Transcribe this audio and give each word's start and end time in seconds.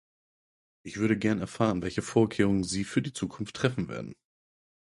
Ich 0.83 0.97
würde 0.97 1.15
gerne 1.15 1.41
erfahren, 1.41 1.83
welche 1.83 2.01
Vorkehrungen 2.01 2.63
Sie 2.63 2.85
für 2.85 3.03
die 3.03 3.13
Zukunft 3.13 3.55
treffen 3.57 3.87
werden. 3.87 4.15